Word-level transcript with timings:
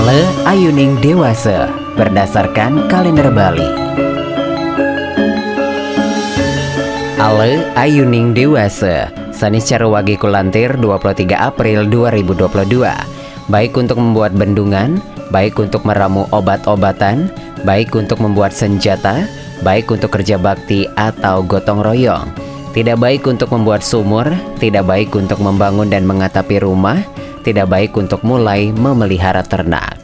Ale 0.00 0.24
Ayuning 0.48 0.96
Dewasa 1.04 1.68
berdasarkan 1.92 2.88
kalender 2.88 3.28
Bali. 3.28 3.68
Ale 7.20 7.68
Ayuning 7.76 8.32
Dewasa 8.32 9.12
Saniscara 9.28 9.84
Wagi 9.84 10.16
Kulantir 10.16 10.72
23 10.80 11.36
April 11.36 11.84
2022 11.92 12.80
Baik 13.52 13.76
untuk 13.76 14.00
membuat 14.00 14.32
bendungan, 14.32 15.04
baik 15.28 15.60
untuk 15.60 15.84
meramu 15.84 16.24
obat-obatan, 16.32 17.28
baik 17.68 17.92
untuk 17.92 18.24
membuat 18.24 18.56
senjata, 18.56 19.28
baik 19.60 19.92
untuk 19.92 20.16
kerja 20.16 20.40
bakti 20.40 20.88
atau 20.96 21.44
gotong 21.44 21.84
royong. 21.84 22.32
Tidak 22.72 22.96
baik 22.96 23.28
untuk 23.28 23.52
membuat 23.52 23.84
sumur, 23.84 24.24
tidak 24.64 24.88
baik 24.88 25.12
untuk 25.12 25.44
membangun 25.44 25.92
dan 25.92 26.08
mengatapi 26.08 26.64
rumah, 26.64 27.04
tidak 27.44 27.68
baik 27.68 27.92
untuk 27.96 28.24
mulai 28.24 28.72
memelihara 28.72 29.44
ternak. 29.44 29.99